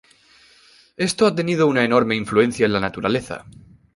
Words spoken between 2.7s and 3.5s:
la naturaleza.